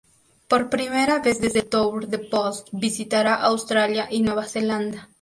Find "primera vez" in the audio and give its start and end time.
0.71-1.39